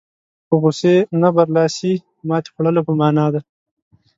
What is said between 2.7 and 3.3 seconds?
په معنا